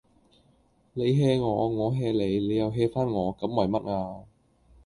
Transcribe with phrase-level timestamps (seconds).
[0.93, 4.25] 你 hea 我，我 hea 你，你又 hea 返我，咁為乜吖